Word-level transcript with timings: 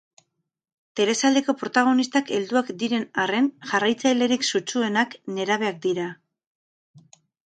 Telesaileko 0.99 1.53
protagonistak 1.57 2.31
helduak 2.37 2.71
diren 2.83 3.05
arren, 3.23 3.49
jarraitzailerik 3.73 4.47
sutsuenak 4.55 5.13
nerabeak 5.37 5.79
dira. 5.85 6.07